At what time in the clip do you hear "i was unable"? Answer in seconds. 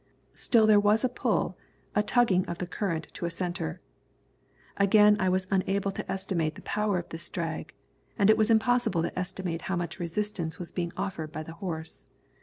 5.19-5.91